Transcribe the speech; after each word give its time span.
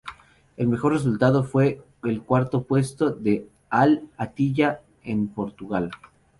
El 0.57 0.67
mejor 0.67 0.93
resultado 0.93 1.43
fue 1.43 1.83
el 2.05 2.23
cuarto 2.23 2.63
puesto 2.63 3.11
de 3.11 3.47
Al-Attiyah 3.69 4.81
en 5.03 5.27
Portugal. 5.27 5.91